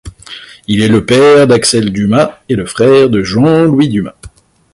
[0.67, 4.15] Il est le père d'Axel Dumas et le frère de Jean-Louis Dumas.